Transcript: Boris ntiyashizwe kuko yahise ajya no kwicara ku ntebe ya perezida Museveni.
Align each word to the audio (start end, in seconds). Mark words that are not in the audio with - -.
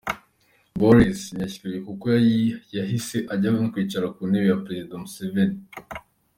Boris 0.79 1.19
ntiyashizwe 1.35 1.77
kuko 1.87 2.05
yahise 2.77 3.17
ajya 3.33 3.49
no 3.53 3.59
kwicara 3.73 4.07
ku 4.15 4.21
ntebe 4.29 4.45
ya 4.51 4.61
perezida 4.65 5.01
Museveni. 5.01 5.57